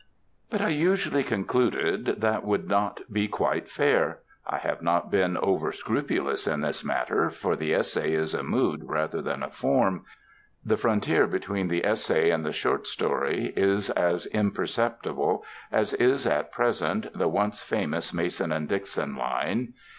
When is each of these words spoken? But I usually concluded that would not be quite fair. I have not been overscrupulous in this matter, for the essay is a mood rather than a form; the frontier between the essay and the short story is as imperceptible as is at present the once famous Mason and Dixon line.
But 0.49 0.61
I 0.63 0.69
usually 0.69 1.21
concluded 1.23 2.21
that 2.21 2.43
would 2.43 2.67
not 2.67 3.01
be 3.13 3.27
quite 3.27 3.69
fair. 3.69 4.21
I 4.47 4.57
have 4.57 4.81
not 4.81 5.11
been 5.11 5.37
overscrupulous 5.37 6.47
in 6.47 6.61
this 6.61 6.83
matter, 6.83 7.29
for 7.29 7.55
the 7.55 7.75
essay 7.75 8.13
is 8.13 8.33
a 8.33 8.41
mood 8.41 8.85
rather 8.85 9.21
than 9.21 9.43
a 9.43 9.51
form; 9.51 10.05
the 10.65 10.75
frontier 10.75 11.27
between 11.27 11.67
the 11.67 11.85
essay 11.85 12.31
and 12.31 12.43
the 12.43 12.51
short 12.51 12.87
story 12.87 13.53
is 13.55 13.91
as 13.91 14.25
imperceptible 14.25 15.45
as 15.71 15.93
is 15.93 16.25
at 16.25 16.51
present 16.51 17.15
the 17.15 17.27
once 17.27 17.61
famous 17.61 18.11
Mason 18.11 18.51
and 18.51 18.67
Dixon 18.69 19.15
line. 19.15 19.75